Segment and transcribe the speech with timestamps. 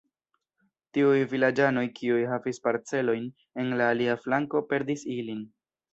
[0.97, 3.27] Tiuj vilaĝanoj, kiuj havis parcelojn
[3.65, 5.45] en la alia flanko, perdis ilin.